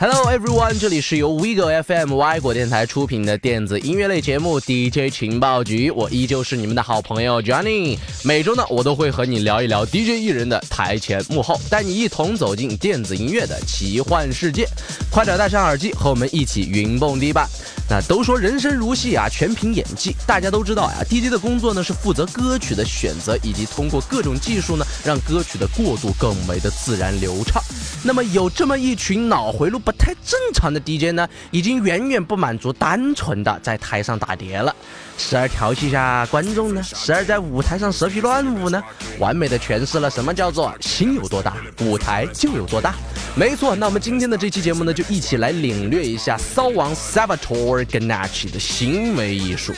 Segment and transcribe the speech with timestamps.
[0.00, 7.98] Hello everyone，这里是由 WeGo FM 外国电台出品的电子音乐类节目 DJ 情报局，我依旧是你们的好朋友 Johnny。
[8.22, 14.68] 每周呢，我都会和你聊一聊 DJ 艺人的台前幕后，带你一同走进电子音乐的奇幻世界。
[15.10, 17.48] 快点戴上耳机，和我们一起云蹦迪吧！
[17.90, 20.14] 那都说人生如戏啊，全凭演技。
[20.26, 27.62] 大家都知道啊，DJ 的工作呢是负责歌曲的选择，以及通过各种技术呢，让歌曲的过渡更为的自然流畅。
[28.04, 34.74] 那么有这么一群脑回路不太正常的 DJ 呢，已经远远不满足单纯的在台上打碟了，
[35.18, 38.82] 时而调戏一下观众呢，时而在舞台上蛇皮乱舞呢，
[39.18, 42.94] 完美的诠释了什么叫做心有多大，舞台就有多大。
[43.34, 49.74] 没错，那我们今天的这期节目呢，就一起来领略一下骚王 Salvatore Ganacci 的行为艺术。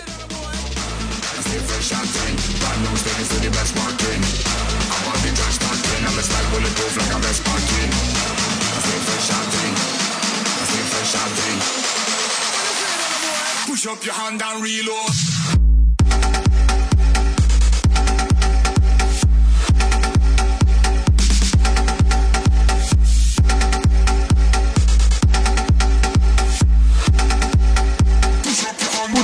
[13.91, 15.69] Up your hand and reload.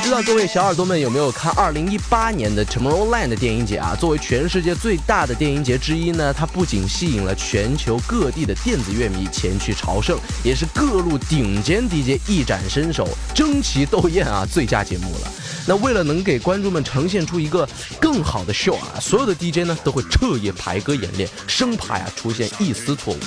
[0.07, 3.93] 不知道各位小耳朵们有没有看二零一八年的 Tomorrowland 电影节啊？
[3.99, 15.33] 作为全世界最大的电影节之一呢，它不仅吸引了全球各地的电子乐迷前去朝圣，也是各路顶尖 DJ 一展身手、争奇斗艳啊最佳节目了。
[15.67, 17.69] 那为了能给观众们呈现出一个
[18.01, 23.19] 更好的秀啊，所有的 DJ 呢都会彻夜排歌演练，生怕呀出现一丝错误。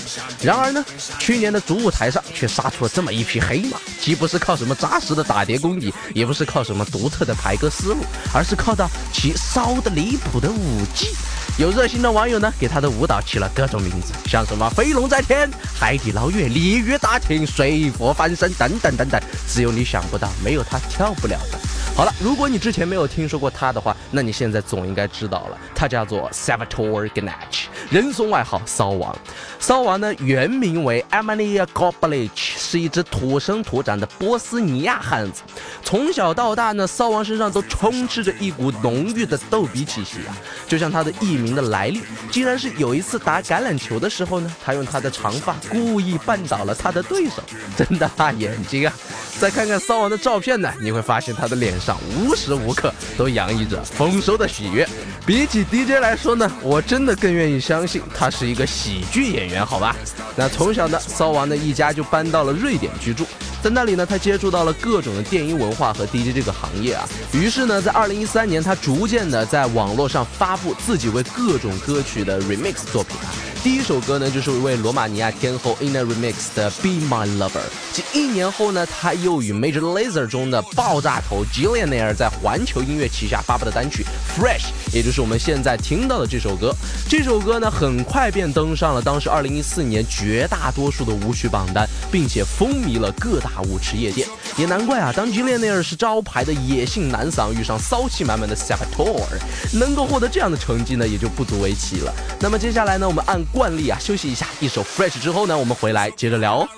[0.42, 0.84] 然而呢，
[1.20, 7.98] 去年的主舞台上却杀出了这么一匹黑马，既不是靠什么扎实的打碟功底，也不是靠什么独特的排歌思路，
[8.34, 11.10] 而是靠到其骚的离谱的舞技。
[11.58, 21.60] 有热心的网友呢，给他的舞蹈起了各种名字，像什么飞龙在天、海底捞月、鲤鱼打挺、水佛翻身等等等等，只有你想不到，没有他跳不了的。
[22.00, 25.58] 好了，如果你之前没有听说过他的话，那你现在总应该知道了。
[25.76, 29.14] 他叫做 savatorganach 人送外号“骚王”。
[29.60, 35.42] 骚王呢，原名为 Emilia Goblich，是一只土生土长的波斯尼亚汉子。
[35.84, 40.32] 从小到大呢，骚王身上都充斥着一股浓郁的逗比气息啊，
[40.70, 42.02] 就像他的艺名的来历，
[42.32, 47.44] 竟然是有一次打橄榄球的时候呢，他用他的长发故意绊倒了他的对手，
[47.76, 48.94] 睁大眼睛啊！
[49.38, 54.88] 再看看骚王的照片呢，你会发现他的脸上无时无刻都洋溢着丰收的喜悦。
[55.26, 59.96] 比起 DJ 来说呢，我真的更愿意相信他是一个喜剧演员，好吧？
[60.36, 63.26] 那从小呢，骚王的一家就搬到了瑞典居住。
[63.62, 67.08] 在那里呢，他接触到了各种的电音文化和 DJ 这个行业啊。
[67.34, 73.49] 于是呢，在二零一三年，他逐渐的在网络上发布自己为各种歌曲的 remix 作品啊。
[73.62, 77.60] 第一首歌呢，就是为罗马尼亚天后 Ina remix 的 Be My Lover。
[77.92, 86.74] 即一年后呢，他又与 Major Lazer 中的爆炸头 Jillionaire 在环球音乐旗下发布的单曲 Fresh，也就是我们现在听到的这首歌。
[87.10, 93.50] 这首歌呢，很快便登上了当时二零一四年绝大多数的舞曲榜单，并且风靡了各大。
[93.68, 95.12] 舞池夜店，也难怪啊！
[95.14, 99.26] 当 Jillionaire 是招牌的野性男嗓，遇上骚气满满的 Salvatore，
[99.74, 102.14] 能够获得这样的成绩呢，也就不足为奇了。
[102.40, 106.70] 那么接下来呢，我们按惯例啊，休息一下，一首 Fresh 之后呢，我们回来接着聊哦。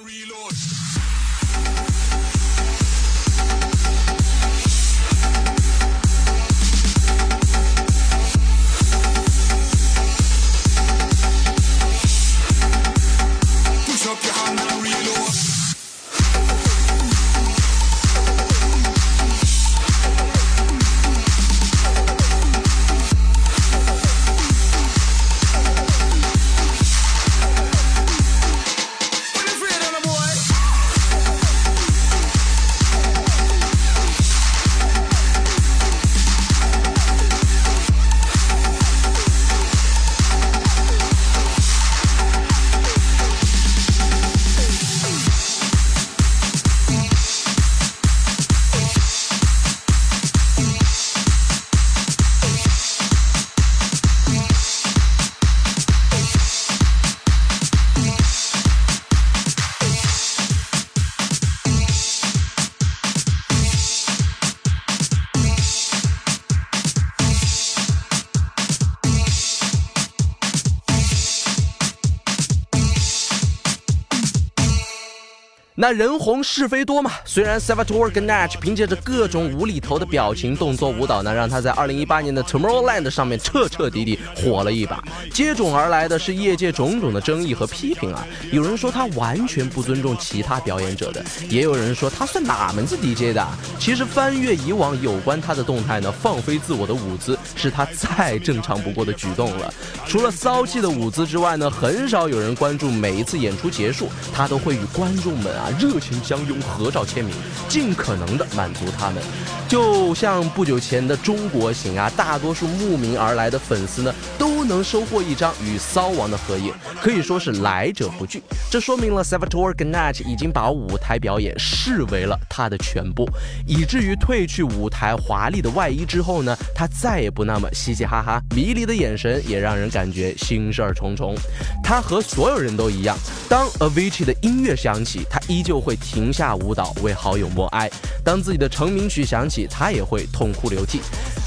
[75.82, 77.10] 那人红是非多嘛。
[77.26, 85.04] 虽然 Salvatore g a n a c h 凭借着各种无厘头的表情、动作、舞蹈呢，让他在2018年的 Tomorrowland 上面彻彻底底火了一把。
[85.34, 88.24] 接踵而来的是业界种种的争议和批评啊。
[88.52, 93.44] 有人说他完全不尊重其他表演者的，也有人说他算哪门子 DJ 的？
[93.80, 99.74] 其实翻阅以往有关他的动态呢，放飞自我的舞姿是他再正常不过的举动了。
[100.06, 107.34] 除了骚气的舞姿之外呢，很少有人关注每一次演出结束，他都会与观众们啊热情相拥、合照签名，
[107.70, 109.24] 尽可能的满足他们。
[109.68, 118.42] 就像不久前的中国行啊，大多数慕名而来的粉丝呢，都能收获一张与骚王的合影，可以说是来者不拒。
[118.70, 123.28] 这说明了 Savatore g a n a c h 已经把舞台表演视为了他的全部，
[123.68, 131.36] 以至于褪去舞台华丽的外衣之后呢，他再也不那么嘻嘻哈哈，迷离的眼神也让人感觉心事儿重重。
[131.84, 133.18] 他和所有人都一样，
[133.50, 137.90] 当 Avicii 的音乐响起，他依旧会停下舞蹈为好友默哀；
[138.24, 141.02] 当自己的成名曲响起，他也会痛哭流涕。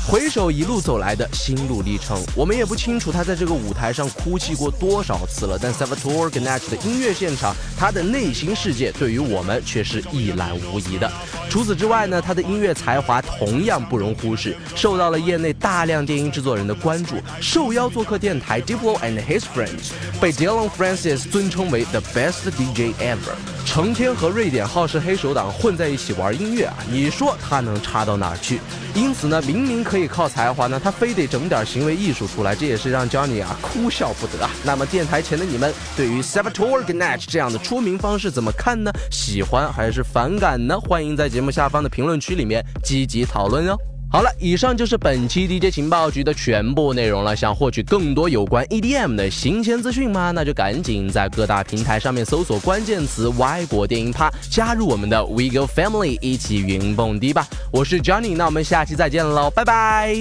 [0.07, 5.59] 回首一路走来的心路历程，我们也不清楚他在这个舞台上哭泣过多少次了。
[5.61, 11.11] 但 Salvatore g a n a c h 的音乐现场，他的内心世界对于我们却是一览无遗的。
[11.49, 19.91] 除此之外呢，他的音乐才华同样不容忽视，受到了业内大量电音制作人的关注，受邀做客电台 Diplo and His Friends，
[20.21, 23.64] 被 Dylan Francis 尊称为 The Best DJ Ever。
[23.65, 28.61] 成天和瑞典好事黑手党混在一起玩音乐啊，你说他能差到哪儿去？
[28.95, 34.51] 因此呢，明明可以靠才华呢，他非得整点行为艺术出来，这也是让 Johnny 啊哭笑不得啊。
[34.63, 38.93] 那么电台前的你们，对于 Salvatore g a n a c h 这样的出名方式怎么看呢？
[39.11, 40.79] 喜欢还是反感呢？
[40.79, 43.77] 欢迎在节目下方的评论区里面积极讨论哦。
[44.15, 47.35] 好了，以上就是本期 DJ 情报局的全部内容了。
[47.35, 50.31] 想获取更多有关 EDM 的新鲜资讯吗？
[50.31, 57.45] 那就赶紧在各大平台上面搜索关键词“外国电影趴”，加入我们的 We Go Family，一起云蹦迪吧！
[57.73, 60.15] 我是 Johnny，那我们下期再见喽，拜拜。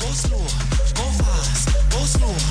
[0.00, 0.42] Go slow,
[0.96, 2.48] go fast, go slow.